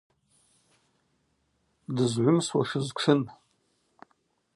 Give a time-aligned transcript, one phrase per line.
[1.95, 3.21] Дызгӏвымсуашыз тшын.